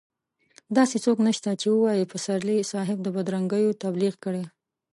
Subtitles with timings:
[0.77, 4.43] داسې څوک نشته چې ووايي پسرلي صاحب د بدرنګيو تبليغ کړی.